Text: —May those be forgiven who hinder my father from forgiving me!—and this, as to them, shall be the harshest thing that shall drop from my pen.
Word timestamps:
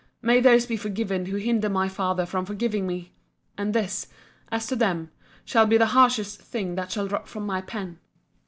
—May 0.23 0.39
those 0.41 0.65
be 0.65 0.77
forgiven 0.77 1.27
who 1.27 1.37
hinder 1.37 1.69
my 1.69 1.87
father 1.87 2.25
from 2.25 2.43
forgiving 2.43 2.87
me!—and 2.87 3.71
this, 3.71 4.07
as 4.51 4.65
to 4.65 4.75
them, 4.75 5.11
shall 5.45 5.67
be 5.67 5.77
the 5.77 5.85
harshest 5.93 6.41
thing 6.41 6.73
that 6.73 6.91
shall 6.91 7.07
drop 7.07 7.27
from 7.27 7.45
my 7.45 7.61
pen. 7.61 7.99